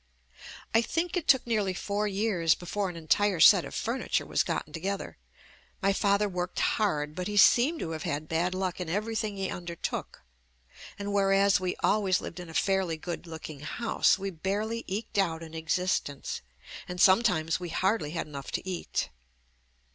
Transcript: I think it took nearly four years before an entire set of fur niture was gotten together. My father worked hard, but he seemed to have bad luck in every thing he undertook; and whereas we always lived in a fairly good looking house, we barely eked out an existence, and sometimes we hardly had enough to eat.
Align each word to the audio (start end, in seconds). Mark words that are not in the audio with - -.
I 0.73 0.81
think 0.81 1.15
it 1.15 1.27
took 1.27 1.45
nearly 1.45 1.75
four 1.75 2.07
years 2.07 2.55
before 2.55 2.89
an 2.89 2.95
entire 2.95 3.39
set 3.39 3.63
of 3.65 3.75
fur 3.75 3.99
niture 3.99 4.25
was 4.25 4.41
gotten 4.41 4.73
together. 4.73 5.19
My 5.79 5.93
father 5.93 6.27
worked 6.27 6.59
hard, 6.59 7.13
but 7.13 7.27
he 7.27 7.37
seemed 7.37 7.81
to 7.81 7.91
have 7.91 8.27
bad 8.27 8.55
luck 8.55 8.81
in 8.81 8.89
every 8.89 9.15
thing 9.15 9.37
he 9.37 9.51
undertook; 9.51 10.23
and 10.97 11.13
whereas 11.13 11.59
we 11.59 11.75
always 11.83 12.19
lived 12.19 12.39
in 12.39 12.49
a 12.49 12.55
fairly 12.55 12.97
good 12.97 13.27
looking 13.27 13.59
house, 13.59 14.17
we 14.17 14.31
barely 14.31 14.85
eked 14.87 15.19
out 15.19 15.43
an 15.43 15.53
existence, 15.53 16.41
and 16.87 16.99
sometimes 16.99 17.59
we 17.59 17.69
hardly 17.69 18.09
had 18.09 18.25
enough 18.25 18.49
to 18.53 18.67
eat. 18.67 19.09